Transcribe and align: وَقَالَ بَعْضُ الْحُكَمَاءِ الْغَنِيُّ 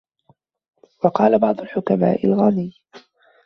وَقَالَ 1.03 1.39
بَعْضُ 1.39 1.61
الْحُكَمَاءِ 1.61 2.25
الْغَنِيُّ 2.27 2.81